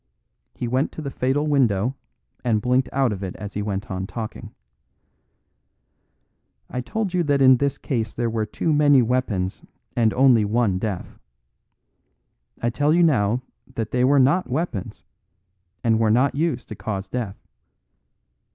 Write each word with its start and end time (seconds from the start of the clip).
He 0.55 0.67
went 0.67 0.91
to 0.93 1.01
the 1.03 1.11
fatal 1.11 1.45
window, 1.45 1.95
and 2.43 2.59
blinked 2.59 2.89
out 2.91 3.11
of 3.11 3.21
it 3.23 3.35
as 3.35 3.53
he 3.53 3.61
went 3.61 3.91
on 3.91 4.07
talking. 4.07 4.51
"I 6.71 6.81
told 6.81 7.13
you 7.13 7.21
that 7.25 7.39
in 7.39 7.57
this 7.57 7.77
case 7.77 8.11
there 8.15 8.27
were 8.27 8.47
too 8.47 8.73
many 8.73 9.03
weapons 9.03 9.63
and 9.95 10.11
only 10.15 10.43
one 10.43 10.79
death. 10.79 11.19
I 12.63 12.71
tell 12.71 12.95
you 12.95 13.03
now 13.03 13.43
that 13.75 13.91
they 13.91 14.03
were 14.03 14.17
not 14.17 14.49
weapons, 14.49 15.03
and 15.83 15.99
were 15.99 16.09
not 16.09 16.33
used 16.33 16.69
to 16.69 16.75
cause 16.75 17.07
death. 17.07 17.37